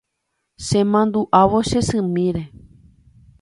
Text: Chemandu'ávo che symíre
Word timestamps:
Chemandu'ávo 0.65 1.59
che 1.69 1.79
symíre 1.89 2.43